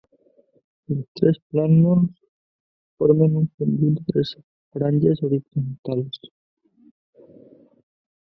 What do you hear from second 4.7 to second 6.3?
franges horitzontals.